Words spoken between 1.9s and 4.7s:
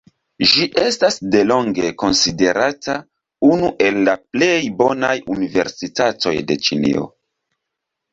konsiderata unu el la plej